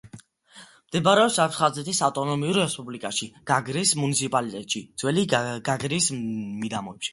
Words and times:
მდებარეობს 0.85 1.35
აფხაზეთის 1.43 1.99
ავტონომიურ 2.07 2.57
რესპუბლიკაში, 2.61 3.29
გაგრის 3.53 3.93
მუნიციპალიტეტში, 4.01 4.85
ძველი 5.05 5.29
გაგრის 5.71 6.13
მიდამოებში. 6.21 7.09